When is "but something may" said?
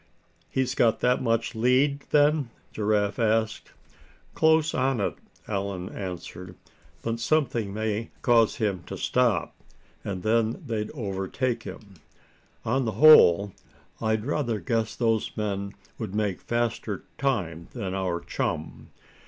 7.03-8.09